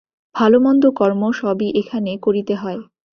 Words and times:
ভাল-মন্দ 0.35 0.83
কর্ম 0.99 1.21
সবই 1.31 1.69
এখানে 1.81 2.11
করিতে 2.17 2.53
হয়। 2.55 2.79